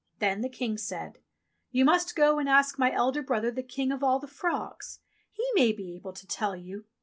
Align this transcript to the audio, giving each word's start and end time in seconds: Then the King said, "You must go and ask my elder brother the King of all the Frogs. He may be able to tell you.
Then 0.17 0.41
the 0.41 0.49
King 0.49 0.79
said, 0.79 1.19
"You 1.69 1.85
must 1.85 2.15
go 2.15 2.39
and 2.39 2.49
ask 2.49 2.79
my 2.79 2.91
elder 2.91 3.21
brother 3.21 3.51
the 3.51 3.61
King 3.61 3.91
of 3.91 4.03
all 4.03 4.17
the 4.17 4.25
Frogs. 4.25 4.97
He 5.31 5.47
may 5.53 5.71
be 5.71 5.95
able 5.95 6.13
to 6.13 6.25
tell 6.25 6.55
you. 6.55 6.85